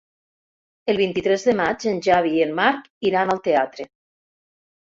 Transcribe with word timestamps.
El 0.93 0.97
vint-i-tres 1.01 1.45
de 1.49 1.55
maig 1.59 1.85
en 1.93 2.01
Xavi 2.07 2.33
i 2.39 2.43
en 2.47 2.57
Marc 2.61 2.89
iran 3.11 3.33
al 3.35 3.43
teatre. 3.51 3.87